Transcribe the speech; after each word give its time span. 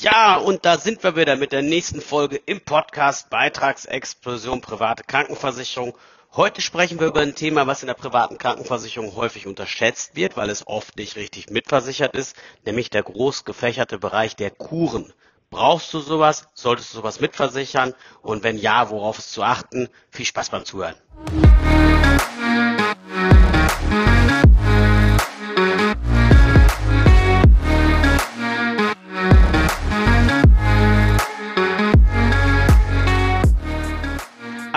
Ja, 0.00 0.36
und 0.36 0.66
da 0.66 0.76
sind 0.76 1.02
wir 1.02 1.16
wieder 1.16 1.36
mit 1.36 1.52
der 1.52 1.62
nächsten 1.62 2.02
Folge 2.02 2.36
im 2.44 2.60
Podcast 2.60 3.30
Beitragsexplosion 3.30 4.60
private 4.60 5.04
Krankenversicherung. 5.04 5.96
Heute 6.34 6.60
sprechen 6.60 7.00
wir 7.00 7.06
über 7.06 7.20
ein 7.20 7.34
Thema, 7.34 7.66
was 7.66 7.82
in 7.82 7.86
der 7.86 7.94
privaten 7.94 8.36
Krankenversicherung 8.36 9.14
häufig 9.14 9.46
unterschätzt 9.46 10.14
wird, 10.14 10.36
weil 10.36 10.50
es 10.50 10.66
oft 10.66 10.98
nicht 10.98 11.16
richtig 11.16 11.48
mitversichert 11.48 12.14
ist, 12.14 12.36
nämlich 12.66 12.90
der 12.90 13.04
groß 13.04 13.46
gefächerte 13.46 13.98
Bereich 13.98 14.36
der 14.36 14.50
Kuren. 14.50 15.14
Brauchst 15.48 15.94
du 15.94 16.00
sowas? 16.00 16.46
Solltest 16.52 16.92
du 16.92 16.98
sowas 16.98 17.20
mitversichern? 17.20 17.94
Und 18.20 18.42
wenn 18.42 18.58
ja, 18.58 18.90
worauf 18.90 19.18
ist 19.18 19.32
zu 19.32 19.42
achten? 19.42 19.88
Viel 20.10 20.26
Spaß 20.26 20.50
beim 20.50 20.66
Zuhören. 20.66 20.96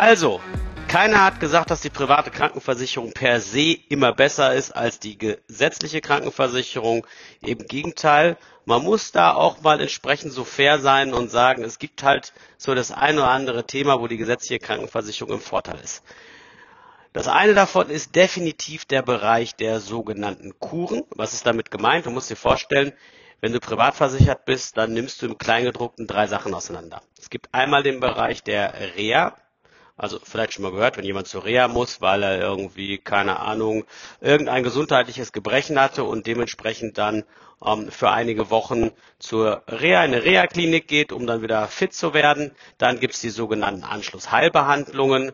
Also, 0.10 0.42
keiner 0.88 1.24
hat 1.24 1.40
gesagt, 1.40 1.70
dass 1.70 1.82
die 1.82 1.92
private 1.92 2.32
Krankenversicherung 2.32 3.12
per 3.12 3.40
se 3.40 3.78
immer 3.90 4.12
besser 4.12 4.56
ist 4.56 4.72
als 4.72 4.98
die 4.98 5.20
gesetzliche 5.20 6.02
Krankenversicherung. 6.02 7.06
Im 7.44 7.60
Gegenteil, 7.60 8.36
man 8.66 8.82
muss 8.82 9.12
da 9.12 9.36
auch 9.36 9.62
mal 9.62 9.80
entsprechend 9.80 10.34
so 10.34 10.46
fair 10.46 10.80
sein 10.80 11.14
und 11.14 11.30
sagen, 11.30 11.64
es 11.64 11.78
gibt 11.78 12.02
halt 12.02 12.34
so 12.58 12.74
das 12.74 12.92
eine 12.92 13.20
oder 13.20 13.30
andere 13.30 13.68
Thema, 13.68 14.02
wo 14.02 14.08
die 14.08 14.18
gesetzliche 14.18 14.58
Krankenversicherung 14.58 15.36
im 15.36 15.42
Vorteil 15.42 15.80
ist. 15.80 16.02
Das 17.14 17.28
eine 17.28 17.54
davon 17.54 17.92
ist 17.92 18.16
definitiv 18.16 18.86
der 18.86 19.04
Bereich 19.04 19.56
der 19.58 19.80
sogenannten 19.80 20.58
Kuren. 20.58 21.04
Was 21.12 21.34
ist 21.34 21.46
damit 21.46 21.70
gemeint? 21.70 22.08
Du 22.08 22.10
musst 22.10 22.32
dir 22.32 22.36
vorstellen, 22.36 22.94
wenn 23.42 23.54
du 23.54 23.60
privat 23.60 23.94
versichert 23.94 24.46
bist, 24.46 24.76
dann 24.76 24.92
nimmst 24.92 25.22
du 25.22 25.28
im 25.28 25.38
Kleingedruckten 25.38 26.08
drei 26.08 26.26
Sachen 26.26 26.56
auseinander. 26.56 27.04
Es 27.20 27.30
gibt 27.30 27.54
einmal 27.54 27.84
den 27.84 28.00
Bereich 28.00 28.42
der 28.42 28.74
Reha, 28.96 29.36
also 30.00 30.18
vielleicht 30.24 30.54
schon 30.54 30.64
mal 30.64 30.72
gehört, 30.72 30.96
wenn 30.98 31.04
jemand 31.04 31.28
zur 31.28 31.44
Reha 31.44 31.68
muss, 31.68 32.00
weil 32.00 32.24
er 32.24 32.40
irgendwie, 32.40 32.98
keine 32.98 33.40
Ahnung, 33.40 33.84
irgendein 34.22 34.64
gesundheitliches 34.64 35.34
Gebrechen 35.34 35.80
hatte 35.80 36.06
und 36.06 36.26
dementsprechend 36.26 36.98
dann 36.98 37.26
ähm, 37.64 37.92
für 37.92 38.10
einige 38.10 38.50
Wochen 38.50 38.92
zur 39.20 39.62
Reha, 39.68 40.06
in 40.06 40.14
eine 40.14 40.24
Reha-Klinik 40.24 40.88
geht, 40.88 41.12
um 41.12 41.28
dann 41.28 41.42
wieder 41.42 41.68
fit 41.68 41.94
zu 41.94 42.14
werden. 42.14 42.52
Dann 42.78 43.02
gibt's 43.02 43.20
die 43.20 43.30
sogenannten 43.30 43.84
Anschlussheilbehandlungen. 43.84 45.34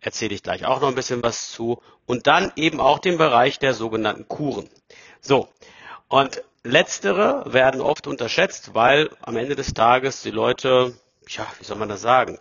Erzähle 0.00 0.34
ich 0.34 0.42
gleich 0.42 0.64
auch 0.64 0.80
noch 0.80 0.88
ein 0.88 0.94
bisschen 0.94 1.22
was 1.22 1.50
zu. 1.52 1.82
Und 2.06 2.26
dann 2.26 2.52
eben 2.56 2.80
auch 2.80 3.00
den 3.00 3.18
Bereich 3.18 3.58
der 3.58 3.74
sogenannten 3.74 4.26
Kuren. 4.28 4.70
So. 5.20 5.48
Und 6.08 6.42
letztere 6.64 7.44
werden 7.52 7.82
oft 7.82 8.06
unterschätzt, 8.06 8.74
weil 8.74 9.10
am 9.20 9.36
Ende 9.36 9.56
des 9.56 9.74
Tages 9.74 10.22
die 10.22 10.30
Leute, 10.30 10.94
ja, 11.28 11.46
wie 11.58 11.64
soll 11.64 11.76
man 11.76 11.90
das 11.90 12.00
sagen? 12.00 12.38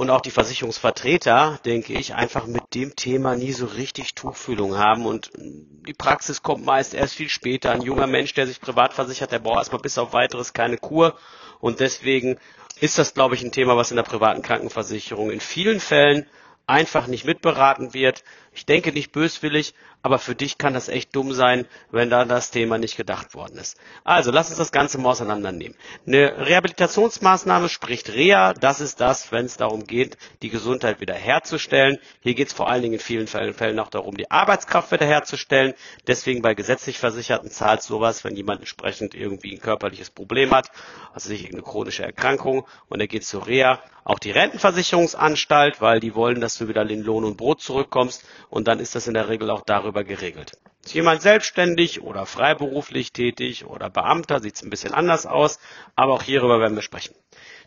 Und 0.00 0.08
auch 0.08 0.22
die 0.22 0.30
Versicherungsvertreter, 0.30 1.60
denke 1.66 1.92
ich, 1.92 2.14
einfach 2.14 2.46
mit 2.46 2.74
dem 2.74 2.96
Thema 2.96 3.36
nie 3.36 3.52
so 3.52 3.66
richtig 3.66 4.14
Tuchfühlung 4.14 4.78
haben 4.78 5.04
und 5.04 5.30
die 5.36 5.92
Praxis 5.92 6.42
kommt 6.42 6.64
meist 6.64 6.94
erst 6.94 7.12
viel 7.16 7.28
später. 7.28 7.70
Ein 7.70 7.82
junger 7.82 8.06
Mensch, 8.06 8.32
der 8.32 8.46
sich 8.46 8.62
privat 8.62 8.94
versichert, 8.94 9.30
der 9.30 9.40
braucht 9.40 9.58
erstmal 9.58 9.82
bis 9.82 9.98
auf 9.98 10.14
weiteres 10.14 10.54
keine 10.54 10.78
Kur 10.78 11.18
und 11.60 11.80
deswegen 11.80 12.38
ist 12.80 12.96
das, 12.96 13.12
glaube 13.12 13.34
ich, 13.34 13.42
ein 13.42 13.52
Thema, 13.52 13.76
was 13.76 13.90
in 13.90 13.96
der 13.96 14.02
privaten 14.02 14.40
Krankenversicherung 14.40 15.30
in 15.30 15.40
vielen 15.40 15.80
Fällen 15.80 16.26
einfach 16.66 17.06
nicht 17.06 17.26
mitberaten 17.26 17.92
wird. 17.92 18.24
Ich 18.60 18.66
denke 18.66 18.92
nicht 18.92 19.12
böswillig, 19.12 19.72
aber 20.02 20.18
für 20.18 20.34
dich 20.34 20.58
kann 20.58 20.74
das 20.74 20.90
echt 20.90 21.16
dumm 21.16 21.32
sein, 21.32 21.66
wenn 21.90 22.10
da 22.10 22.26
das 22.26 22.50
Thema 22.50 22.76
nicht 22.76 22.94
gedacht 22.94 23.32
worden 23.32 23.56
ist. 23.56 23.78
Also, 24.04 24.30
lass 24.30 24.50
uns 24.50 24.58
das 24.58 24.70
Ganze 24.70 24.98
mal 24.98 25.12
auseinandernehmen. 25.12 25.74
Eine 26.06 26.46
Rehabilitationsmaßnahme 26.46 27.70
spricht 27.70 28.10
Reha, 28.10 28.52
das 28.52 28.82
ist 28.82 29.00
das, 29.00 29.32
wenn 29.32 29.46
es 29.46 29.56
darum 29.56 29.84
geht, 29.84 30.18
die 30.42 30.50
Gesundheit 30.50 31.00
wiederherzustellen. 31.00 31.96
Hier 32.20 32.34
geht 32.34 32.48
es 32.48 32.52
vor 32.52 32.68
allen 32.68 32.82
Dingen 32.82 32.94
in 32.94 33.00
vielen 33.00 33.28
Fällen 33.28 33.78
auch 33.78 33.88
darum, 33.88 34.14
die 34.14 34.30
Arbeitskraft 34.30 34.92
wiederherzustellen. 34.92 35.72
Deswegen 36.06 36.42
bei 36.42 36.52
gesetzlich 36.52 36.98
Versicherten 36.98 37.50
zahlt 37.50 37.80
sowas, 37.80 38.24
wenn 38.24 38.36
jemand 38.36 38.60
entsprechend 38.60 39.14
irgendwie 39.14 39.54
ein 39.54 39.60
körperliches 39.60 40.10
Problem 40.10 40.50
hat, 40.50 40.70
also 41.14 41.30
sich 41.30 41.44
irgendeine 41.44 41.62
chronische 41.62 42.02
Erkrankung 42.02 42.66
und 42.90 43.00
er 43.00 43.08
geht 43.08 43.24
zur 43.24 43.46
Reha, 43.46 43.82
auch 44.04 44.18
die 44.18 44.30
Rentenversicherungsanstalt, 44.30 45.80
weil 45.80 46.00
die 46.00 46.14
wollen, 46.14 46.40
dass 46.40 46.58
du 46.58 46.68
wieder 46.68 46.88
in 46.88 47.02
Lohn 47.02 47.24
und 47.24 47.36
Brot 47.36 47.60
zurückkommst 47.60 48.24
und 48.50 48.68
dann 48.68 48.80
ist 48.80 48.94
das 48.94 49.06
in 49.06 49.14
der 49.14 49.28
Regel 49.28 49.50
auch 49.50 49.62
darüber 49.62 50.04
geregelt. 50.04 50.52
Ist 50.84 50.94
jemand 50.94 51.22
selbstständig 51.22 52.02
oder 52.02 52.26
freiberuflich 52.26 53.12
tätig 53.12 53.64
oder 53.64 53.88
Beamter, 53.88 54.40
sieht 54.40 54.56
es 54.56 54.62
ein 54.62 54.70
bisschen 54.70 54.92
anders 54.92 55.26
aus, 55.26 55.58
aber 55.94 56.12
auch 56.12 56.22
hierüber 56.22 56.60
werden 56.60 56.74
wir 56.74 56.82
sprechen. 56.82 57.14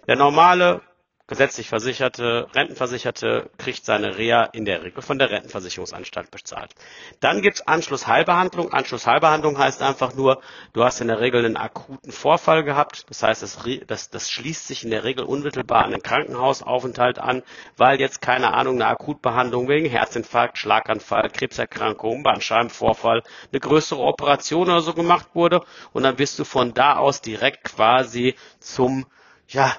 Der 0.07 0.17
normale 0.17 0.81
gesetzlich 1.27 1.69
Versicherte, 1.69 2.47
Rentenversicherte 2.53 3.49
kriegt 3.57 3.85
seine 3.85 4.17
Reha 4.17 4.43
in 4.43 4.65
der 4.65 4.83
Regel 4.83 5.01
von 5.01 5.17
der 5.17 5.29
Rentenversicherungsanstalt 5.29 6.29
bezahlt. 6.31 6.75
Dann 7.21 7.41
gibt's 7.41 7.61
Anschlussheilbehandlung. 7.61 8.73
Anschlussheilbehandlung 8.73 9.57
heißt 9.57 9.81
einfach 9.81 10.13
nur, 10.15 10.41
du 10.73 10.83
hast 10.83 10.99
in 10.99 11.07
der 11.07 11.21
Regel 11.21 11.45
einen 11.45 11.55
akuten 11.55 12.11
Vorfall 12.11 12.63
gehabt. 12.63 13.05
Das 13.09 13.23
heißt, 13.23 13.41
das, 13.41 13.59
das, 13.87 14.09
das 14.09 14.29
schließt 14.29 14.67
sich 14.67 14.83
in 14.83 14.91
der 14.91 15.05
Regel 15.05 15.23
unmittelbar 15.23 15.85
an 15.85 15.93
einen 15.93 16.03
Krankenhausaufenthalt 16.03 17.19
an, 17.19 17.41
weil 17.77 18.01
jetzt 18.01 18.21
keine 18.21 18.53
Ahnung, 18.53 18.75
eine 18.75 18.87
Akutbehandlung 18.87 19.69
wegen 19.69 19.89
Herzinfarkt, 19.89 20.57
Schlaganfall, 20.57 21.29
Krebserkrankung, 21.29 22.23
Bandscheibenvorfall, 22.23 23.23
eine 23.51 23.59
größere 23.61 24.01
Operation 24.01 24.63
oder 24.69 24.81
so 24.81 24.93
gemacht 24.93 25.29
wurde. 25.33 25.61
Und 25.93 26.03
dann 26.03 26.17
bist 26.17 26.37
du 26.37 26.43
von 26.43 26.73
da 26.73 26.97
aus 26.97 27.21
direkt 27.21 27.63
quasi 27.63 28.35
zum 28.59 29.05
ja, 29.47 29.75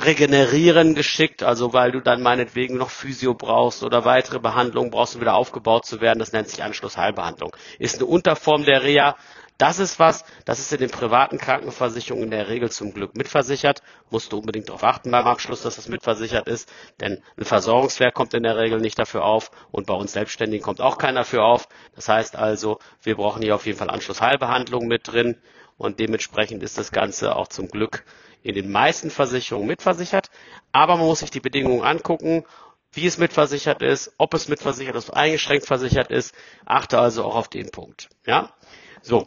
regenerieren 0.00 0.94
geschickt, 0.94 1.42
also 1.42 1.72
weil 1.72 1.92
du 1.92 2.00
dann 2.00 2.22
meinetwegen 2.22 2.76
noch 2.76 2.90
Physio 2.90 3.34
brauchst 3.34 3.82
oder 3.82 4.04
weitere 4.04 4.38
Behandlungen 4.38 4.90
brauchst, 4.90 5.14
um 5.14 5.20
wieder 5.20 5.34
aufgebaut 5.34 5.84
zu 5.86 6.00
werden. 6.00 6.18
Das 6.18 6.32
nennt 6.32 6.48
sich 6.48 6.62
Anschlussheilbehandlung. 6.62 7.54
Ist 7.78 7.96
eine 7.96 8.06
Unterform 8.06 8.64
der 8.64 8.82
Reha. 8.82 9.16
Das 9.58 9.78
ist 9.78 10.00
was, 10.00 10.24
das 10.44 10.58
ist 10.58 10.72
in 10.72 10.78
den 10.80 10.90
privaten 10.90 11.38
Krankenversicherungen 11.38 12.24
in 12.24 12.30
der 12.32 12.48
Regel 12.48 12.70
zum 12.70 12.92
Glück 12.94 13.16
mitversichert. 13.16 13.80
Musst 14.10 14.32
du 14.32 14.38
unbedingt 14.38 14.68
darauf 14.68 14.82
achten 14.82 15.10
beim 15.12 15.26
Abschluss, 15.26 15.62
dass 15.62 15.76
das 15.76 15.88
mitversichert 15.88 16.48
ist, 16.48 16.68
denn 17.00 17.22
ein 17.36 17.44
Versorgungswerk 17.44 18.12
kommt 18.14 18.34
in 18.34 18.42
der 18.42 18.56
Regel 18.56 18.80
nicht 18.80 18.98
dafür 18.98 19.24
auf 19.24 19.52
und 19.70 19.86
bei 19.86 19.94
uns 19.94 20.14
Selbstständigen 20.14 20.64
kommt 20.64 20.80
auch 20.80 20.98
keiner 20.98 21.20
dafür 21.20 21.44
auf. 21.44 21.68
Das 21.94 22.08
heißt 22.08 22.34
also, 22.34 22.80
wir 23.02 23.14
brauchen 23.14 23.42
hier 23.42 23.54
auf 23.54 23.66
jeden 23.66 23.78
Fall 23.78 23.90
Anschlussheilbehandlung 23.90 24.88
mit 24.88 25.06
drin 25.06 25.36
und 25.82 25.98
dementsprechend 25.98 26.62
ist 26.62 26.78
das 26.78 26.92
Ganze 26.92 27.34
auch 27.34 27.48
zum 27.48 27.66
Glück 27.66 28.04
in 28.44 28.54
den 28.54 28.70
meisten 28.70 29.10
Versicherungen 29.10 29.66
mitversichert. 29.66 30.30
Aber 30.70 30.96
man 30.96 31.06
muss 31.06 31.18
sich 31.18 31.32
die 31.32 31.40
Bedingungen 31.40 31.82
angucken, 31.82 32.44
wie 32.92 33.04
es 33.04 33.18
mitversichert 33.18 33.82
ist, 33.82 34.12
ob 34.16 34.32
es 34.34 34.46
mitversichert 34.46 34.94
ist, 34.94 35.10
eingeschränkt 35.10 35.66
versichert 35.66 36.12
ist. 36.12 36.36
Achte 36.66 37.00
also 37.00 37.24
auch 37.24 37.34
auf 37.34 37.48
den 37.48 37.70
Punkt. 37.72 38.10
Ja, 38.26 38.54
so. 39.02 39.26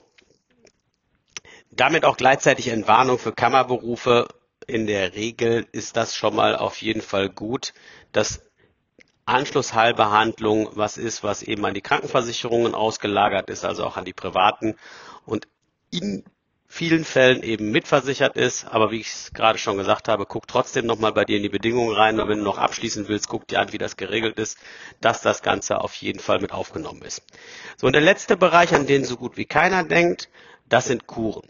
Damit 1.72 2.06
auch 2.06 2.16
gleichzeitig 2.16 2.70
Entwarnung 2.70 3.20
für 3.20 3.34
Kammerberufe. 3.34 4.30
In 4.66 4.88
der 4.88 5.14
Regel 5.14 5.68
ist 5.74 5.98
das 5.98 6.16
schon 6.16 6.38
mal 6.38 6.56
auf 6.56 6.82
jeden 6.82 7.02
Fall 7.02 7.30
gut, 7.30 7.74
dass 8.14 8.46
Anschlussheilbehandlung 9.26 10.70
was 10.72 10.98
ist, 10.98 11.22
was 11.22 11.44
eben 11.44 11.66
an 11.66 11.74
die 11.74 11.82
Krankenversicherungen 11.82 12.74
ausgelagert 12.74 13.50
ist, 13.50 13.66
also 13.66 13.84
auch 13.84 13.98
an 13.98 14.06
die 14.06 14.14
privaten. 14.14 14.76
Und 15.26 15.50
in 15.92 16.24
vielen 16.76 17.06
Fällen 17.06 17.42
eben 17.42 17.72
mitversichert 17.72 18.36
ist. 18.36 18.66
Aber 18.66 18.92
wie 18.92 19.00
ich 19.00 19.08
es 19.08 19.32
gerade 19.34 19.58
schon 19.58 19.78
gesagt 19.78 20.10
habe, 20.10 20.26
guck 20.26 20.46
trotzdem 20.46 20.86
nochmal 20.86 21.14
bei 21.14 21.24
dir 21.24 21.38
in 21.38 21.44
die 21.44 21.50
Bedingungen 21.50 21.96
rein. 21.96 22.20
Und 22.20 22.28
wenn 22.28 22.40
du 22.40 22.44
noch 22.44 22.58
abschließen 22.58 23.08
willst, 23.08 23.30
guck 23.30 23.48
dir 23.48 23.62
an, 23.62 23.72
wie 23.72 23.78
das 23.78 23.96
geregelt 23.96 24.38
ist, 24.38 24.58
dass 25.00 25.22
das 25.22 25.42
Ganze 25.42 25.80
auf 25.80 25.96
jeden 25.96 26.20
Fall 26.20 26.40
mit 26.42 26.52
aufgenommen 26.52 27.02
ist. 27.04 27.24
So, 27.78 27.88
und 27.88 27.94
der 27.94 28.02
letzte 28.02 28.36
Bereich, 28.36 28.76
an 28.76 28.88
den 28.88 29.06
so 29.06 29.16
gut 29.16 29.38
wie 29.38 29.46
keiner 29.46 29.86
denkt, 29.86 30.30
das 30.68 30.88
sind 30.88 31.08
Kuren. 31.08 31.48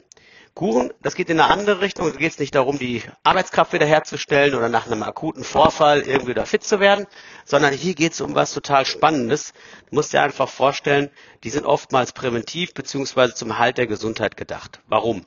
Kuren, 0.55 0.93
das 1.01 1.15
geht 1.15 1.29
in 1.29 1.37
eine 1.39 1.51
andere 1.51 1.81
Richtung. 1.81 2.09
Da 2.11 2.17
geht 2.17 2.31
es 2.31 2.39
nicht 2.39 2.55
darum, 2.55 2.79
die 2.79 3.03
Arbeitskraft 3.23 3.73
wiederherzustellen 3.73 4.55
oder 4.55 4.69
nach 4.69 4.87
einem 4.87 5.03
akuten 5.03 5.43
Vorfall 5.43 5.99
irgendwie 6.01 6.29
wieder 6.29 6.45
fit 6.45 6.63
zu 6.63 6.79
werden, 6.79 7.07
sondern 7.43 7.73
hier 7.73 7.93
geht 7.93 8.13
es 8.13 8.21
um 8.21 8.35
was 8.35 8.53
total 8.53 8.85
Spannendes. 8.85 9.51
Du 9.89 9.95
musst 9.95 10.13
dir 10.13 10.21
einfach 10.21 10.47
vorstellen, 10.47 11.09
die 11.43 11.49
sind 11.49 11.65
oftmals 11.65 12.13
präventiv 12.13 12.73
beziehungsweise 12.73 13.35
zum 13.35 13.59
Halt 13.59 13.77
der 13.77 13.85
Gesundheit 13.85 14.37
gedacht. 14.37 14.79
Warum? 14.87 15.25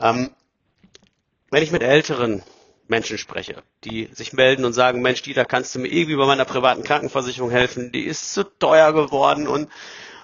Ähm, 0.00 0.30
wenn 1.50 1.62
ich 1.62 1.70
mit 1.70 1.82
älteren 1.82 2.42
Menschen 2.88 3.18
spreche, 3.18 3.62
die 3.84 4.08
sich 4.12 4.32
melden 4.32 4.64
und 4.64 4.72
sagen, 4.72 5.02
Mensch, 5.02 5.20
Dieter, 5.20 5.44
kannst 5.44 5.74
du 5.74 5.78
mir 5.78 5.88
irgendwie 5.88 6.16
bei 6.16 6.26
meiner 6.26 6.46
privaten 6.46 6.84
Krankenversicherung 6.84 7.50
helfen? 7.50 7.92
Die 7.92 8.04
ist 8.04 8.32
zu 8.32 8.44
teuer 8.44 8.94
geworden 8.94 9.46
und 9.46 9.68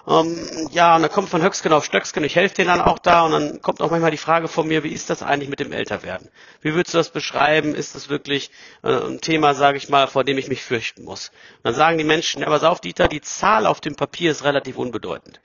ähm, 0.07 0.67
ja, 0.71 0.95
und 0.95 1.03
dann 1.03 1.11
kommt 1.11 1.29
von 1.29 1.41
Höcksken 1.41 1.73
auf 1.73 1.85
Stöcksken, 1.85 2.23
ich 2.23 2.35
helfe 2.35 2.55
denen 2.55 2.69
dann 2.69 2.81
auch 2.81 2.99
da 2.99 3.23
und 3.23 3.31
dann 3.31 3.61
kommt 3.61 3.81
auch 3.81 3.91
manchmal 3.91 4.11
die 4.11 4.17
Frage 4.17 4.47
von 4.47 4.67
mir, 4.67 4.83
wie 4.83 4.91
ist 4.91 5.09
das 5.09 5.21
eigentlich 5.21 5.49
mit 5.49 5.59
dem 5.59 5.71
Älterwerden? 5.71 6.29
Wie 6.61 6.73
würdest 6.73 6.93
du 6.93 6.97
das 6.97 7.09
beschreiben? 7.09 7.75
Ist 7.75 7.93
das 7.95 8.09
wirklich 8.09 8.51
äh, 8.83 8.89
ein 8.89 9.21
Thema, 9.21 9.53
sage 9.53 9.77
ich 9.77 9.89
mal, 9.89 10.07
vor 10.07 10.23
dem 10.23 10.37
ich 10.37 10.47
mich 10.47 10.63
fürchten 10.63 11.03
muss? 11.03 11.29
Und 11.57 11.65
dann 11.65 11.75
sagen 11.75 11.97
die 11.97 12.03
Menschen, 12.03 12.41
ja, 12.41 12.47
pass 12.47 12.63
auf, 12.63 12.81
Dieter, 12.81 13.07
die 13.07 13.21
Zahl 13.21 13.65
auf 13.65 13.79
dem 13.79 13.95
Papier 13.95 14.31
ist 14.31 14.43
relativ 14.43 14.77
unbedeutend. 14.77 15.39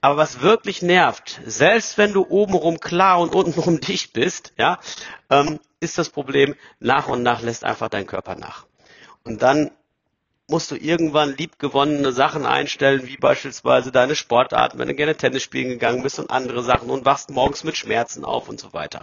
Aber 0.00 0.16
was 0.16 0.42
wirklich 0.42 0.80
nervt, 0.80 1.40
selbst 1.44 1.98
wenn 1.98 2.12
du 2.12 2.24
obenrum 2.28 2.78
klar 2.78 3.18
und 3.18 3.34
untenrum 3.34 3.80
dicht 3.80 4.12
bist, 4.12 4.52
ja, 4.56 4.78
ähm, 5.28 5.58
ist 5.80 5.98
das 5.98 6.10
Problem, 6.10 6.54
nach 6.78 7.08
und 7.08 7.22
nach 7.22 7.42
lässt 7.42 7.64
einfach 7.64 7.88
dein 7.88 8.06
Körper 8.06 8.36
nach. 8.36 8.66
Und 9.24 9.42
dann 9.42 9.70
musst 10.48 10.70
du 10.70 10.76
irgendwann 10.76 11.36
liebgewonnene 11.36 12.12
Sachen 12.12 12.46
einstellen, 12.46 13.06
wie 13.06 13.18
beispielsweise 13.18 13.92
deine 13.92 14.16
Sportarten, 14.16 14.78
wenn 14.78 14.88
du 14.88 14.94
gerne 14.94 15.14
Tennis 15.14 15.42
spielen 15.42 15.68
gegangen 15.68 16.02
bist 16.02 16.18
und 16.18 16.30
andere 16.30 16.62
Sachen 16.62 16.90
und 16.90 17.04
wachst 17.04 17.30
morgens 17.30 17.64
mit 17.64 17.76
Schmerzen 17.76 18.24
auf 18.24 18.48
und 18.48 18.58
so 18.58 18.72
weiter. 18.72 19.02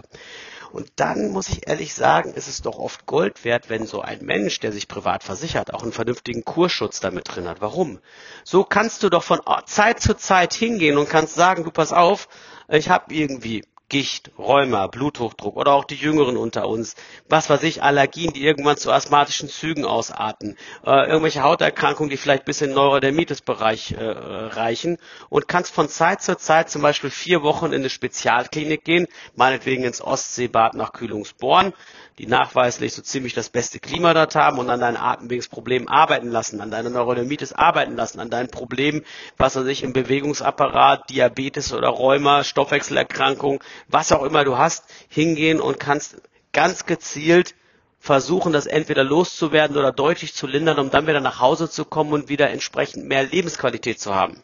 Und 0.72 0.90
dann 0.96 1.30
muss 1.30 1.48
ich 1.48 1.68
ehrlich 1.68 1.94
sagen, 1.94 2.34
ist 2.34 2.48
es 2.48 2.62
doch 2.62 2.78
oft 2.78 3.06
Gold 3.06 3.44
wert, 3.44 3.70
wenn 3.70 3.86
so 3.86 4.00
ein 4.02 4.24
Mensch, 4.24 4.58
der 4.58 4.72
sich 4.72 4.88
privat 4.88 5.22
versichert, 5.22 5.72
auch 5.72 5.84
einen 5.84 5.92
vernünftigen 5.92 6.44
Kurschutz 6.44 6.98
damit 6.98 7.34
drin 7.34 7.48
hat. 7.48 7.60
Warum? 7.60 8.00
So 8.44 8.64
kannst 8.64 9.04
du 9.04 9.08
doch 9.08 9.22
von 9.22 9.40
Zeit 9.66 10.00
zu 10.00 10.16
Zeit 10.16 10.52
hingehen 10.52 10.98
und 10.98 11.08
kannst 11.08 11.34
sagen, 11.34 11.62
du 11.64 11.70
pass 11.70 11.92
auf, 11.92 12.28
ich 12.68 12.90
habe 12.90 13.14
irgendwie 13.14 13.64
Gicht, 13.88 14.32
Rheuma, 14.36 14.88
Bluthochdruck 14.88 15.56
oder 15.56 15.72
auch 15.72 15.84
die 15.84 15.94
Jüngeren 15.94 16.36
unter 16.36 16.68
uns, 16.68 16.96
was 17.28 17.48
weiß 17.48 17.62
ich, 17.62 17.84
Allergien, 17.84 18.32
die 18.32 18.44
irgendwann 18.44 18.76
zu 18.76 18.90
asthmatischen 18.90 19.48
Zügen 19.48 19.84
ausarten, 19.84 20.56
äh, 20.84 21.06
irgendwelche 21.06 21.44
Hauterkrankungen, 21.44 22.10
die 22.10 22.16
vielleicht 22.16 22.44
bis 22.44 22.60
in 22.60 22.70
den 22.70 22.74
Neurodermitis-Bereich 22.74 23.92
äh, 23.92 24.04
reichen. 24.04 24.98
Und 25.28 25.46
kannst 25.46 25.72
von 25.72 25.88
Zeit 25.88 26.20
zu 26.20 26.36
Zeit 26.36 26.68
zum 26.68 26.82
Beispiel 26.82 27.10
vier 27.10 27.42
Wochen 27.42 27.66
in 27.66 27.74
eine 27.74 27.90
Spezialklinik 27.90 28.84
gehen, 28.84 29.06
meinetwegen 29.36 29.84
ins 29.84 30.02
Ostseebad 30.02 30.74
nach 30.74 30.92
Kühlungsborn, 30.92 31.72
die 32.18 32.26
nachweislich 32.26 32.94
so 32.94 33.02
ziemlich 33.02 33.34
das 33.34 33.50
beste 33.50 33.78
Klima 33.78 34.14
dort 34.14 34.34
haben 34.34 34.58
und 34.58 34.70
an 34.70 34.80
deinen 34.80 34.96
Atemwegsproblemen 34.96 35.86
arbeiten 35.88 36.28
lassen, 36.28 36.60
an 36.60 36.70
deiner 36.70 36.90
Neurodermitis 36.90 37.52
arbeiten 37.52 37.94
lassen, 37.94 38.20
an 38.20 38.30
deinen 38.30 38.48
Problemen, 38.48 39.04
was 39.36 39.54
weiß 39.54 39.66
ich, 39.66 39.82
im 39.82 39.92
Bewegungsapparat, 39.92 41.10
Diabetes 41.10 41.72
oder 41.72 41.88
Rheuma, 41.88 42.42
Stoffwechselerkrankung, 42.42 43.62
was 43.88 44.12
auch 44.12 44.22
immer 44.22 44.44
du 44.44 44.58
hast, 44.58 44.84
hingehen 45.08 45.60
und 45.60 45.80
kannst 45.80 46.16
ganz 46.52 46.86
gezielt 46.86 47.54
versuchen, 47.98 48.52
das 48.52 48.66
entweder 48.66 49.04
loszuwerden 49.04 49.76
oder 49.76 49.92
deutlich 49.92 50.34
zu 50.34 50.46
lindern, 50.46 50.78
um 50.78 50.90
dann 50.90 51.06
wieder 51.06 51.20
nach 51.20 51.40
Hause 51.40 51.68
zu 51.68 51.84
kommen 51.84 52.12
und 52.12 52.28
wieder 52.28 52.50
entsprechend 52.50 53.06
mehr 53.06 53.24
Lebensqualität 53.24 54.00
zu 54.00 54.14
haben. 54.14 54.42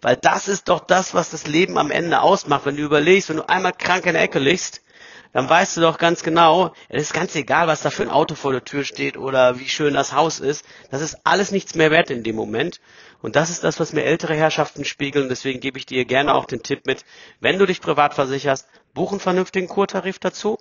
Weil 0.00 0.16
das 0.16 0.48
ist 0.48 0.68
doch 0.68 0.80
das, 0.80 1.12
was 1.12 1.30
das 1.30 1.46
Leben 1.46 1.76
am 1.76 1.90
Ende 1.90 2.22
ausmacht. 2.22 2.64
Wenn 2.64 2.76
du 2.76 2.82
überlegst, 2.82 3.28
wenn 3.28 3.36
du 3.36 3.48
einmal 3.48 3.72
krank 3.72 4.06
in 4.06 4.14
der 4.14 4.22
Ecke 4.22 4.38
liegst, 4.38 4.82
dann 5.32 5.48
weißt 5.48 5.76
du 5.76 5.80
doch 5.80 5.98
ganz 5.98 6.22
genau, 6.22 6.74
es 6.88 7.02
ist 7.02 7.14
ganz 7.14 7.34
egal, 7.36 7.66
was 7.66 7.82
da 7.82 7.90
für 7.90 8.02
ein 8.02 8.10
Auto 8.10 8.34
vor 8.34 8.52
der 8.52 8.64
Tür 8.64 8.84
steht 8.84 9.16
oder 9.16 9.58
wie 9.58 9.68
schön 9.68 9.94
das 9.94 10.12
Haus 10.12 10.40
ist. 10.40 10.64
Das 10.90 11.02
ist 11.02 11.18
alles 11.24 11.52
nichts 11.52 11.74
mehr 11.74 11.90
wert 11.90 12.10
in 12.10 12.22
dem 12.22 12.36
Moment. 12.36 12.80
Und 13.22 13.36
das 13.36 13.50
ist 13.50 13.64
das, 13.64 13.78
was 13.78 13.92
mir 13.92 14.04
ältere 14.04 14.34
Herrschaften 14.34 14.84
spiegeln. 14.84 15.28
Deswegen 15.28 15.60
gebe 15.60 15.78
ich 15.78 15.86
dir 15.86 16.04
gerne 16.04 16.34
auch 16.34 16.46
den 16.46 16.62
Tipp 16.62 16.86
mit, 16.86 17.04
wenn 17.38 17.58
du 17.58 17.66
dich 17.66 17.80
privat 17.80 18.14
versicherst, 18.14 18.66
buch 18.94 19.10
einen 19.12 19.20
vernünftigen 19.20 19.68
Kurtarif 19.68 20.18
dazu. 20.18 20.58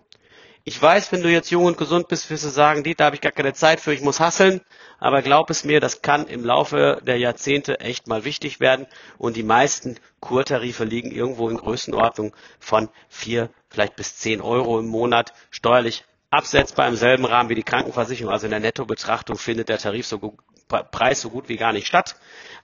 Ich 0.69 0.79
weiß, 0.79 1.11
wenn 1.11 1.23
du 1.23 1.31
jetzt 1.31 1.49
jung 1.49 1.65
und 1.65 1.79
gesund 1.79 2.09
bist, 2.09 2.29
wirst 2.29 2.43
du 2.43 2.49
sagen, 2.49 2.83
die, 2.83 2.93
da 2.93 3.05
habe 3.05 3.15
ich 3.15 3.21
gar 3.21 3.31
keine 3.31 3.53
Zeit 3.53 3.79
für, 3.79 3.91
ich 3.91 4.01
muss 4.01 4.19
hasseln. 4.19 4.61
Aber 4.99 5.23
glaub 5.23 5.49
es 5.49 5.63
mir, 5.63 5.79
das 5.79 6.03
kann 6.03 6.27
im 6.27 6.45
Laufe 6.45 7.01
der 7.01 7.17
Jahrzehnte 7.17 7.79
echt 7.79 8.07
mal 8.07 8.23
wichtig 8.23 8.59
werden. 8.59 8.85
Und 9.17 9.35
die 9.35 9.41
meisten 9.41 9.97
Kurtarife 10.19 10.83
liegen 10.83 11.09
irgendwo 11.09 11.49
in 11.49 11.57
Größenordnung 11.57 12.35
von 12.59 12.89
vier, 13.07 13.49
vielleicht 13.67 13.95
bis 13.95 14.17
zehn 14.17 14.41
Euro 14.41 14.77
im 14.77 14.85
Monat 14.85 15.33
steuerlich 15.49 16.05
absetzbar 16.29 16.87
im 16.87 16.95
selben 16.95 17.25
Rahmen 17.25 17.49
wie 17.49 17.55
die 17.55 17.63
Krankenversicherung. 17.63 18.31
Also 18.31 18.45
in 18.45 18.51
der 18.51 18.59
Nettobetrachtung 18.59 19.39
findet 19.39 19.69
der 19.69 19.79
Tarif 19.79 20.05
so 20.05 20.19
gut, 20.19 20.35
Preis 20.67 21.19
so 21.19 21.31
gut 21.31 21.49
wie 21.49 21.57
gar 21.57 21.73
nicht 21.73 21.87
statt. 21.87 22.15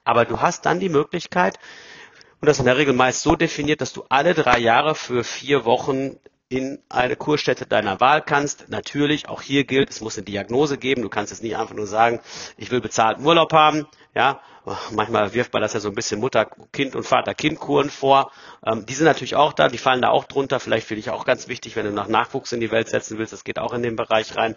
Aber 0.04 0.24
du 0.24 0.40
hast 0.40 0.64
dann 0.64 0.78
die 0.78 0.90
Möglichkeit, 0.90 1.58
und 2.40 2.46
das 2.46 2.58
ist 2.58 2.60
in 2.60 2.66
der 2.66 2.76
Regel 2.76 2.94
meist 2.94 3.22
so 3.22 3.34
definiert, 3.34 3.80
dass 3.80 3.92
du 3.92 4.04
alle 4.08 4.32
drei 4.32 4.60
Jahre 4.60 4.94
für 4.94 5.24
vier 5.24 5.64
Wochen 5.64 6.20
in 6.48 6.78
eine 6.88 7.16
Kurstätte 7.16 7.66
deiner 7.66 8.00
Wahl 8.00 8.22
kannst. 8.22 8.68
Natürlich, 8.68 9.28
auch 9.28 9.42
hier 9.42 9.64
gilt, 9.64 9.90
es 9.90 10.00
muss 10.00 10.16
eine 10.16 10.24
Diagnose 10.24 10.78
geben. 10.78 11.02
Du 11.02 11.08
kannst 11.08 11.32
jetzt 11.32 11.42
nicht 11.42 11.56
einfach 11.56 11.74
nur 11.74 11.88
sagen, 11.88 12.20
ich 12.56 12.70
will 12.70 12.80
bezahlten 12.80 13.24
Urlaub 13.24 13.52
haben. 13.52 13.86
Ja, 14.14 14.40
manchmal 14.92 15.34
wirft 15.34 15.52
man 15.52 15.62
das 15.62 15.72
ja 15.72 15.80
so 15.80 15.88
ein 15.88 15.94
bisschen 15.94 16.20
Mutter-Kind 16.20 16.94
und 16.94 17.02
Vater-Kind-Kuren 17.02 17.90
vor. 17.90 18.30
Ähm, 18.64 18.86
die 18.86 18.94
sind 18.94 19.06
natürlich 19.06 19.34
auch 19.34 19.52
da, 19.52 19.68
die 19.68 19.78
fallen 19.78 20.02
da 20.02 20.10
auch 20.10 20.24
drunter. 20.24 20.60
Vielleicht 20.60 20.86
für 20.86 20.94
dich 20.94 21.10
auch 21.10 21.24
ganz 21.24 21.48
wichtig, 21.48 21.74
wenn 21.74 21.86
du 21.86 21.92
nach 21.92 22.08
Nachwuchs 22.08 22.52
in 22.52 22.60
die 22.60 22.70
Welt 22.70 22.88
setzen 22.88 23.18
willst. 23.18 23.32
Das 23.32 23.44
geht 23.44 23.58
auch 23.58 23.72
in 23.72 23.82
den 23.82 23.96
Bereich 23.96 24.36
rein. 24.36 24.56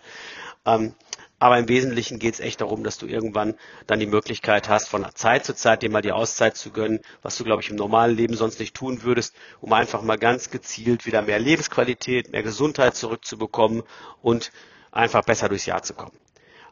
Ähm, 0.65 0.93
aber 1.39 1.57
im 1.57 1.69
Wesentlichen 1.69 2.19
geht 2.19 2.33
es 2.35 2.39
echt 2.41 2.61
darum, 2.61 2.83
dass 2.83 2.97
du 2.97 3.07
irgendwann 3.07 3.55
dann 3.87 3.99
die 3.99 4.05
Möglichkeit 4.05 4.67
hast, 4.67 4.89
von 4.89 5.05
Zeit 5.15 5.45
zu 5.45 5.55
Zeit 5.55 5.81
dir 5.81 5.89
mal 5.89 6.01
die 6.01 6.11
Auszeit 6.11 6.57
zu 6.57 6.71
gönnen, 6.71 6.99
was 7.21 7.37
du, 7.37 7.45
glaube 7.45 7.61
ich, 7.61 7.69
im 7.69 7.77
normalen 7.77 8.15
Leben 8.15 8.35
sonst 8.35 8.59
nicht 8.59 8.75
tun 8.75 9.03
würdest, 9.03 9.33
um 9.61 9.71
einfach 9.71 10.01
mal 10.01 10.17
ganz 10.17 10.51
gezielt 10.51 11.05
wieder 11.05 11.21
mehr 11.21 11.39
Lebensqualität, 11.39 12.31
mehr 12.31 12.43
Gesundheit 12.43 12.95
zurückzubekommen 12.95 13.83
und 14.21 14.51
einfach 14.91 15.23
besser 15.23 15.47
durchs 15.47 15.65
Jahr 15.65 15.81
zu 15.81 15.93
kommen. 15.93 16.17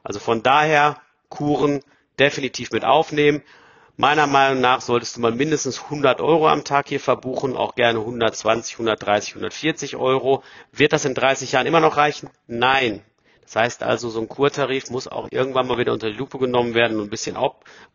Also 0.04 0.20
von 0.20 0.44
daher 0.44 1.02
Kuren 1.30 1.82
definitiv 2.20 2.72
mit 2.72 2.84
aufnehmen. 2.84 3.42
Meiner 3.96 4.28
Meinung 4.28 4.62
nach 4.62 4.82
solltest 4.82 5.16
du 5.16 5.22
mal 5.22 5.32
mindestens 5.32 5.84
100 5.84 6.22
Euro 6.22 6.48
am 6.50 6.64
Tag 6.64 6.90
hier 6.90 7.00
verbuchen, 7.00 7.58
auch 7.58 7.74
gerne 7.74 8.00
120, 8.00 8.76
130, 8.76 9.32
140 9.32 9.96
Euro. 9.96 10.44
Wird 10.72 10.94
das 10.94 11.06
in 11.06 11.16
30 11.16 11.54
Jahren 11.54 11.66
immer 11.66 11.80
noch 11.80 11.98
reichen? 11.98 12.30
Nein, 12.46 13.04
das 13.48 13.56
heißt 13.56 13.84
also, 13.84 14.10
so 14.10 14.20
ein 14.20 14.28
Kurtarif 14.28 14.90
muss 14.90 15.08
auch 15.08 15.30
irgendwann 15.32 15.68
mal 15.68 15.78
wieder 15.78 15.94
unter 15.94 16.12
die 16.12 16.18
Lupe 16.18 16.38
genommen 16.38 16.74
werden 16.74 16.98
und 17.00 17.06
ein 17.06 17.10
bisschen 17.10 17.38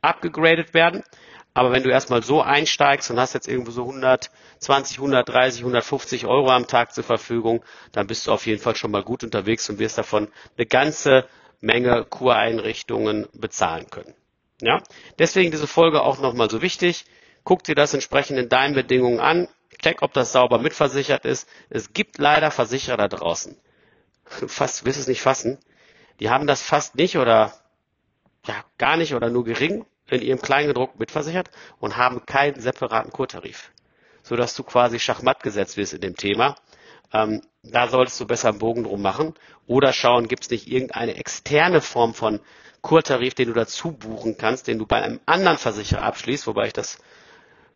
abgegradet 0.01 0.73
werden. 0.73 1.05
Aber 1.53 1.73
wenn 1.73 1.83
du 1.83 1.91
erstmal 1.91 2.23
so 2.23 2.41
einsteigst 2.41 3.11
und 3.11 3.21
hast 3.21 3.35
jetzt 3.35 3.49
irgendwo 3.49 3.71
so 3.71 3.83
120, 3.83 4.97
130, 4.97 5.61
150 5.61 6.25
Euro 6.25 6.49
am 6.49 6.67
Tag 6.67 6.95
zur 6.95 7.05
Verfügung, 7.05 7.63
dann 7.93 8.07
bist 8.07 8.27
du 8.27 8.33
auf 8.33 8.47
jeden 8.47 8.63
Fall 8.63 8.77
schon 8.77 8.91
mal 8.93 9.03
gut 9.03 9.25
unterwegs 9.25 9.69
und 9.69 9.79
wirst 9.79 9.99
davon 9.99 10.29
eine 10.57 10.65
ganze 10.65 11.27
Menge 11.61 12.07
Kureinrichtungen 12.07 13.29
bezahlen 13.35 13.91
können. 13.91 14.15
Ja? 14.63 14.83
Deswegen 15.19 15.51
diese 15.51 15.67
Folge 15.67 16.01
auch 16.01 16.19
nochmal 16.19 16.49
so 16.49 16.63
wichtig. 16.63 17.05
Guck 17.45 17.63
dir 17.65 17.75
das 17.75 17.93
entsprechend 17.93 18.39
in 18.39 18.49
deinen 18.49 18.75
Bedingungen 18.75 19.21
an. 19.21 19.49
Check, 19.83 20.01
ob 20.01 20.15
das 20.15 20.33
sauber 20.33 20.57
mitversichert 20.57 21.27
ist. 21.27 21.47
Es 21.69 21.93
gibt 21.93 22.17
leider 22.17 22.51
Versicherer 22.51 22.97
da 22.97 23.09
draußen 23.09 23.55
fast, 24.33 24.85
willst 24.85 25.01
es 25.01 25.07
nicht 25.09 25.23
fassen. 25.23 25.59
Die 26.21 26.31
haben 26.31 26.47
das 26.47 26.63
fast 26.63 26.97
nicht 26.97 27.17
oder 27.17 27.53
ja, 28.47 28.55
gar 28.79 28.97
nicht 28.97 29.15
oder 29.15 29.31
nur 29.31 29.45
gering 29.45 29.85
in 30.09 30.23
ihrem 30.23 30.41
Kleingedruck 30.41 30.99
mitversichert 30.99 31.51
und 31.79 31.97
haben 31.97 32.27
keinen 32.27 32.61
separaten 32.61 33.13
Kurtarif. 33.13 33.71
Sodass 34.23 34.55
du 34.55 34.63
quasi 34.63 34.99
Schachmatt 34.99 35.43
gesetzt 35.43 35.77
wirst 35.77 35.95
in 35.95 36.01
dem 36.01 36.17
Thema. 36.17 36.57
Ähm, 37.13 37.43
da 37.63 37.89
solltest 37.89 38.19
du 38.21 38.27
besser 38.27 38.49
einen 38.49 38.59
Bogen 38.59 38.85
drum 38.85 39.03
machen. 39.03 39.35
Oder 39.67 39.93
schauen, 39.93 40.29
gibt 40.29 40.45
es 40.45 40.51
nicht 40.51 40.69
irgendeine 40.69 41.17
externe 41.17 41.81
Form 41.81 42.15
von 42.15 42.41
Kurtarif, 42.81 43.35
den 43.35 43.49
du 43.49 43.55
dazu 43.55 43.93
buchen 43.93 44.37
kannst, 44.37 44.67
den 44.67 44.79
du 44.79 44.87
bei 44.87 45.01
einem 45.01 45.21
anderen 45.25 45.59
Versicherer 45.59 46.03
abschließt, 46.03 46.47
wobei 46.47 46.67
ich 46.67 46.73
das 46.73 46.99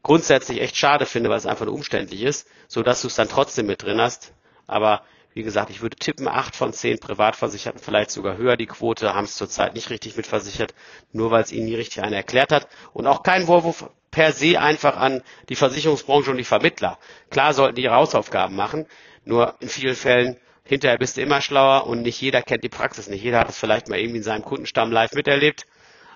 grundsätzlich 0.03 0.61
echt 0.61 0.77
schade 0.77 1.07
finde, 1.07 1.31
weil 1.31 1.39
es 1.39 1.47
einfach 1.47 1.65
nur 1.65 1.75
umständlich 1.75 2.23
ist, 2.23 2.49
sodass 2.69 3.03
du 3.03 3.09
es 3.09 3.15
dann 3.15 3.29
trotzdem 3.29 3.67
mit 3.67 3.83
drin 3.83 4.01
hast. 4.01 4.33
Aber 4.67 5.03
wie 5.37 5.43
gesagt, 5.43 5.69
ich 5.69 5.83
würde 5.83 5.97
tippen, 5.97 6.29
acht 6.29 6.57
von 6.57 6.73
zehn 6.73 6.99
Privatversicherten, 6.99 7.79
vielleicht 7.79 8.11
sogar 8.11 8.39
höher 8.39 8.57
die 8.57 8.65
Quote, 8.65 9.15
haben 9.15 9.27
es 9.27 9.37
zurzeit 9.37 9.75
nicht 9.75 9.91
richtig 9.91 10.17
mitversichert, 10.17 10.75
nur 11.13 11.31
weil 11.31 11.43
es 11.43 11.53
ihnen 11.53 11.67
nie 11.67 11.75
richtig 11.75 12.03
einer 12.03 12.17
erklärt 12.17 12.53
hat. 12.53 12.69
Und 12.95 13.07
auch 13.07 13.23
kein 13.23 13.45
Vorwurf 13.45 13.91
per 14.11 14.33
se 14.33 14.59
einfach 14.59 14.97
an 14.97 15.23
die 15.51 15.55
Versicherungsbranche 15.55 16.31
und 16.31 16.39
die 16.39 16.45
Vermittler. 16.45 16.99
Klar 17.29 17.53
sollten 17.53 17.77
die 17.77 17.83
ihre 17.83 17.97
Hausaufgaben 17.97 18.57
machen, 18.57 18.87
nur 19.27 19.57
in 19.61 19.69
vielen 19.69 19.95
Fällen 19.95 20.39
hinterher 20.65 20.97
bist 20.97 21.19
du 21.19 21.21
immer 21.21 21.43
schlauer 21.43 21.87
und 21.87 22.01
nicht 22.01 22.19
jeder 22.19 22.41
kennt 22.41 22.65
die 22.65 22.71
Praxis. 22.71 23.07
Nicht 23.07 23.23
jeder 23.23 23.41
hat 23.41 23.51
es 23.51 23.59
vielleicht 23.59 23.91
mal 23.91 23.99
irgendwie 23.99 24.19
in 24.19 24.25
seinem 24.25 24.43
Kundenstamm 24.43 24.91
live 24.91 25.13
miterlebt. 25.13 25.67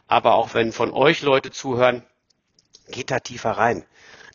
Aber 0.09 0.35
auch 0.35 0.55
wenn 0.55 0.73
von 0.73 0.95
euch 0.95 1.21
Leute 1.21 1.51
zuhören, 1.51 2.05
geht 2.89 3.11
da 3.11 3.19
tiefer 3.19 3.51
rein 3.51 3.85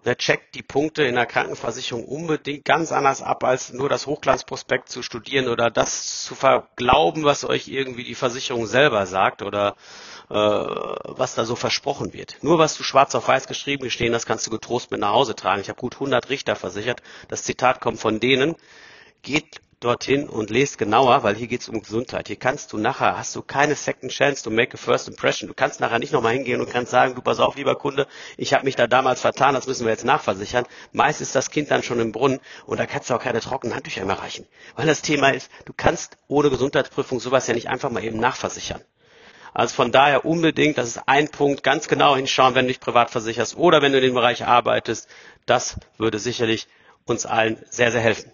ne, 0.05 0.15
checkt 0.15 0.55
die 0.55 0.63
Punkte 0.63 1.03
in 1.03 1.15
der 1.15 1.25
Krankenversicherung 1.25 2.05
unbedingt 2.05 2.65
ganz 2.65 2.91
anders 2.91 3.21
ab, 3.21 3.43
als 3.43 3.73
nur 3.73 3.89
das 3.89 4.07
Hochglanzprospekt 4.07 4.89
zu 4.89 5.01
studieren 5.01 5.47
oder 5.47 5.69
das 5.69 6.23
zu 6.23 6.35
verglauben, 6.35 7.23
was 7.23 7.43
euch 7.43 7.67
irgendwie 7.67 8.03
die 8.03 8.15
Versicherung 8.15 8.67
selber 8.67 9.05
sagt 9.05 9.41
oder 9.41 9.75
äh, 10.29 10.35
was 10.35 11.35
da 11.35 11.45
so 11.45 11.55
versprochen 11.55 12.13
wird. 12.13 12.37
Nur 12.41 12.59
was 12.59 12.77
du 12.77 12.83
schwarz 12.83 13.15
auf 13.15 13.27
weiß 13.27 13.47
geschrieben 13.47 13.83
gestehen, 13.83 14.13
das 14.13 14.25
kannst 14.25 14.47
du 14.47 14.51
getrost 14.51 14.91
mit 14.91 14.99
nach 14.99 15.11
Hause 15.11 15.35
tragen. 15.35 15.61
Ich 15.61 15.69
habe 15.69 15.79
gut 15.79 15.95
100 15.95 16.29
Richter 16.29 16.55
versichert. 16.55 17.01
Das 17.27 17.43
Zitat 17.43 17.81
kommt 17.81 17.99
von 17.99 18.19
denen. 18.19 18.55
Geht 19.21 19.61
dorthin 19.79 20.27
und 20.27 20.49
lest 20.49 20.77
genauer, 20.77 21.23
weil 21.23 21.35
hier 21.35 21.47
geht 21.47 21.61
es 21.61 21.69
um 21.69 21.81
Gesundheit. 21.81 22.27
Hier 22.27 22.35
kannst 22.37 22.73
du 22.73 22.77
nachher, 22.77 23.17
hast 23.17 23.35
du 23.35 23.41
keine 23.41 23.75
Second 23.75 24.11
Chance 24.11 24.43
to 24.43 24.49
make 24.49 24.73
a 24.73 24.77
first 24.77 25.07
impression. 25.07 25.47
Du 25.47 25.53
kannst 25.53 25.79
nachher 25.79 25.99
nicht 25.99 26.13
nochmal 26.13 26.33
hingehen 26.33 26.61
und 26.61 26.69
kannst 26.69 26.91
sagen, 26.91 27.15
du 27.15 27.21
pass 27.21 27.39
auf, 27.39 27.55
lieber 27.55 27.75
Kunde, 27.75 28.07
ich 28.37 28.53
habe 28.53 28.65
mich 28.65 28.75
da 28.75 28.87
damals 28.87 29.21
vertan, 29.21 29.53
das 29.53 29.67
müssen 29.67 29.85
wir 29.85 29.91
jetzt 29.91 30.05
nachversichern. 30.05 30.65
Meist 30.91 31.21
ist 31.21 31.35
das 31.35 31.51
Kind 31.51 31.71
dann 31.71 31.83
schon 31.83 31.99
im 31.99 32.11
Brunnen 32.11 32.39
und 32.65 32.79
da 32.79 32.85
kannst 32.85 33.09
du 33.09 33.15
auch 33.15 33.21
keine 33.21 33.41
trockenen 33.41 33.75
Handtücher 33.75 34.05
mehr 34.05 34.19
reichen. 34.19 34.47
Weil 34.75 34.87
das 34.87 35.01
Thema 35.01 35.29
ist, 35.29 35.51
du 35.65 35.73
kannst 35.75 36.17
ohne 36.27 36.49
Gesundheitsprüfung 36.49 37.19
sowas 37.19 37.47
ja 37.47 37.53
nicht 37.53 37.69
einfach 37.69 37.89
mal 37.89 38.03
eben 38.03 38.19
nachversichern. 38.19 38.81
Also 39.53 39.73
von 39.75 39.93
daher 39.93 40.25
unbedingt, 40.25 40.77
das 40.77 40.87
ist 40.87 41.07
ein 41.07 41.29
Punkt, 41.29 41.63
ganz 41.63 41.87
genau 41.87 42.17
hinschauen, 42.17 42.55
wenn 42.55 42.65
du 42.65 42.69
dich 42.73 42.81
privat 42.81 43.09
versicherst 43.09 43.55
oder 43.55 43.81
wenn 43.81 43.93
du 43.93 43.99
in 43.99 44.03
dem 44.03 44.13
Bereich 44.13 44.45
arbeitest. 44.45 45.07
Das 45.45 45.79
würde 45.97 46.19
sicherlich 46.19 46.67
uns 47.05 47.25
allen 47.25 47.63
sehr, 47.69 47.91
sehr 47.91 48.01
helfen. 48.01 48.33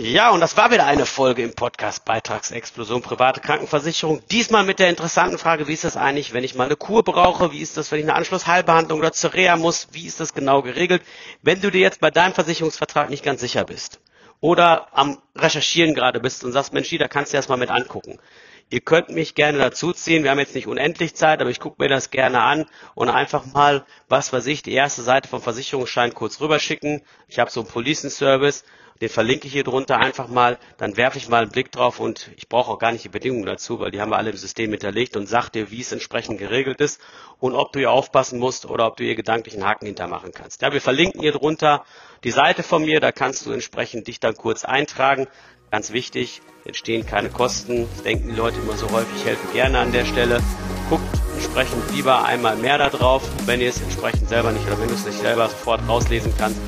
Ja, 0.00 0.30
und 0.30 0.38
das 0.38 0.56
war 0.56 0.70
wieder 0.70 0.86
eine 0.86 1.06
Folge 1.06 1.42
im 1.42 1.54
Podcast 1.54 2.04
Beitragsexplosion 2.04 3.02
private 3.02 3.40
Krankenversicherung. 3.40 4.22
Diesmal 4.30 4.62
mit 4.62 4.78
der 4.78 4.90
interessanten 4.90 5.38
Frage, 5.38 5.66
wie 5.66 5.72
ist 5.72 5.82
das 5.82 5.96
eigentlich, 5.96 6.32
wenn 6.32 6.44
ich 6.44 6.54
mal 6.54 6.66
eine 6.66 6.76
Kur 6.76 7.02
brauche? 7.02 7.50
Wie 7.50 7.58
ist 7.58 7.76
das, 7.76 7.90
wenn 7.90 7.98
ich 7.98 8.04
eine 8.04 8.14
Anschlussheilbehandlung 8.14 9.00
oder 9.00 9.10
zur 9.10 9.34
Reha 9.34 9.56
muss? 9.56 9.88
Wie 9.90 10.06
ist 10.06 10.20
das 10.20 10.34
genau 10.34 10.62
geregelt? 10.62 11.02
Wenn 11.42 11.60
du 11.60 11.72
dir 11.72 11.80
jetzt 11.80 11.98
bei 11.98 12.12
deinem 12.12 12.32
Versicherungsvertrag 12.32 13.10
nicht 13.10 13.24
ganz 13.24 13.40
sicher 13.40 13.64
bist 13.64 13.98
oder 14.40 14.86
am 14.96 15.18
Recherchieren 15.34 15.96
gerade 15.96 16.20
bist 16.20 16.44
und 16.44 16.52
sagst, 16.52 16.72
Mensch, 16.72 16.96
da 16.96 17.08
kannst 17.08 17.32
du 17.32 17.36
erst 17.36 17.48
mal 17.48 17.58
mit 17.58 17.70
angucken. 17.70 18.20
Ihr 18.70 18.80
könnt 18.80 19.08
mich 19.10 19.34
gerne 19.34 19.58
dazuziehen. 19.58 20.24
Wir 20.24 20.30
haben 20.30 20.38
jetzt 20.38 20.54
nicht 20.54 20.66
unendlich 20.66 21.14
Zeit, 21.14 21.40
aber 21.40 21.50
ich 21.50 21.60
gucke 21.60 21.82
mir 21.82 21.88
das 21.88 22.10
gerne 22.10 22.42
an 22.42 22.66
und 22.94 23.08
einfach 23.08 23.46
mal, 23.46 23.86
was 24.08 24.32
weiß 24.32 24.46
ich, 24.46 24.62
die 24.62 24.74
erste 24.74 25.02
Seite 25.02 25.28
vom 25.28 25.40
Versicherungsschein 25.40 26.12
kurz 26.12 26.40
rüberschicken. 26.40 27.02
Ich 27.28 27.38
habe 27.38 27.50
so 27.50 27.60
einen 27.60 27.68
Policenservice 27.68 28.64
den 29.00 29.08
verlinke 29.08 29.46
ich 29.46 29.52
hier 29.52 29.64
drunter 29.64 29.98
einfach 29.98 30.28
mal, 30.28 30.58
dann 30.76 30.96
werfe 30.96 31.18
ich 31.18 31.28
mal 31.28 31.42
einen 31.42 31.50
Blick 31.50 31.70
drauf 31.70 32.00
und 32.00 32.30
ich 32.36 32.48
brauche 32.48 32.72
auch 32.72 32.78
gar 32.78 32.92
nicht 32.92 33.04
die 33.04 33.08
Bedingungen 33.08 33.46
dazu, 33.46 33.78
weil 33.78 33.90
die 33.90 34.00
haben 34.00 34.10
wir 34.10 34.16
alle 34.16 34.30
im 34.30 34.36
System 34.36 34.70
hinterlegt 34.70 35.16
und 35.16 35.26
sag 35.26 35.50
dir, 35.50 35.70
wie 35.70 35.80
es 35.80 35.92
entsprechend 35.92 36.38
geregelt 36.38 36.80
ist 36.80 37.00
und 37.38 37.54
ob 37.54 37.72
du 37.72 37.78
hier 37.78 37.92
aufpassen 37.92 38.38
musst 38.38 38.66
oder 38.66 38.86
ob 38.86 38.96
du 38.96 39.04
hier 39.04 39.14
gedanklich 39.14 39.54
einen 39.54 39.64
Haken 39.64 39.86
hintermachen 39.86 40.32
kannst. 40.32 40.62
Ja, 40.62 40.72
wir 40.72 40.80
verlinken 40.80 41.20
hier 41.20 41.32
drunter 41.32 41.84
die 42.24 42.30
Seite 42.30 42.62
von 42.62 42.82
mir, 42.82 43.00
da 43.00 43.12
kannst 43.12 43.46
du 43.46 43.52
entsprechend 43.52 44.08
dich 44.08 44.18
dann 44.18 44.34
kurz 44.34 44.64
eintragen. 44.64 45.28
Ganz 45.70 45.92
wichtig, 45.92 46.40
entstehen 46.64 47.04
keine 47.06 47.28
Kosten. 47.28 47.86
Das 47.94 48.02
denken 48.02 48.28
die 48.28 48.34
Leute 48.34 48.58
immer 48.60 48.76
so 48.76 48.90
häufig, 48.90 49.14
ich 49.16 49.24
helfe 49.24 49.52
gerne 49.52 49.78
an 49.78 49.92
der 49.92 50.04
Stelle. 50.04 50.40
Guckt 50.88 51.04
entsprechend 51.34 51.82
lieber 51.94 52.24
einmal 52.24 52.56
mehr 52.56 52.78
da 52.78 52.88
drauf, 52.88 53.22
wenn 53.46 53.60
ihr 53.60 53.68
es 53.68 53.80
entsprechend 53.80 54.28
selber 54.28 54.52
nicht 54.52 54.66
oder 54.66 54.80
wenn 54.80 54.88
du 54.88 54.94
es 54.94 55.04
nicht 55.04 55.18
selber 55.18 55.48
sofort 55.48 55.80
rauslesen 55.86 56.32
kannst 56.36 56.58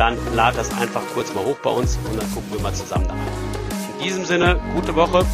dann 0.00 0.16
lad 0.34 0.56
das 0.56 0.70
einfach 0.80 1.02
kurz 1.12 1.34
mal 1.34 1.44
hoch 1.44 1.58
bei 1.62 1.68
uns 1.68 1.98
und 2.10 2.18
dann 2.18 2.30
gucken 2.32 2.50
wir 2.52 2.60
mal 2.62 2.72
zusammen 2.72 3.06
da 3.06 3.12
rein. 3.12 3.20
In 3.98 4.04
diesem 4.04 4.24
Sinne, 4.24 4.58
gute 4.74 4.96
Woche, 4.96 5.26